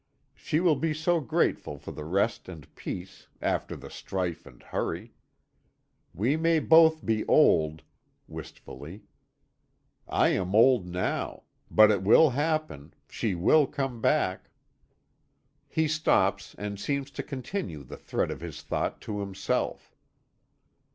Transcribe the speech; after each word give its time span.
She 0.33 0.59
will 0.59 0.75
be 0.77 0.95
so 0.95 1.19
grateful 1.19 1.77
for 1.77 1.91
the 1.91 2.05
rest 2.05 2.49
and 2.49 2.73
peace, 2.73 3.27
after 3.39 3.75
the 3.75 3.91
strife 3.91 4.47
and 4.47 4.63
hurry. 4.63 5.13
We 6.11 6.35
may 6.37 6.57
both 6.57 7.05
be 7.05 7.23
old," 7.27 7.83
wistfully. 8.27 9.03
"I 10.09 10.29
am 10.29 10.55
old 10.55 10.87
now; 10.87 11.43
but 11.69 11.91
it 11.91 12.01
will 12.01 12.31
happen 12.31 12.95
she 13.11 13.35
will 13.35 13.67
come 13.67 14.01
back." 14.01 14.49
He 15.67 15.87
stops 15.87 16.55
and 16.57 16.79
seems 16.79 17.11
to 17.11 17.21
continue 17.21 17.83
the 17.83 17.95
thread 17.95 18.31
of 18.31 18.41
his 18.41 18.63
thought 18.63 19.01
to 19.01 19.19
himself. 19.19 19.93